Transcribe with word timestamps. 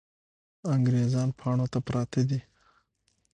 انګریزان 0.75 1.29
پاڼو 1.39 1.65
ته 1.73 1.79
پراته 1.87 2.21
دي. 2.29 2.39